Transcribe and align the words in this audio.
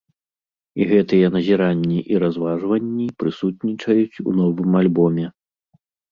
І 0.83 0.85
гэтыя 0.91 1.27
назіранні 1.35 1.97
і 2.13 2.21
разважанні 2.23 3.05
прысутнічаюць 3.19 4.21
у 4.31 4.33
новым 4.39 4.71
альбоме. 4.81 5.27